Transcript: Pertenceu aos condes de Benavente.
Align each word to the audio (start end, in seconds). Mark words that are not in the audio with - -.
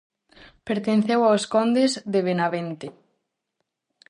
Pertenceu 0.67 1.21
aos 1.25 1.43
condes 1.53 1.91
de 2.11 2.19
Benavente. 2.27 2.87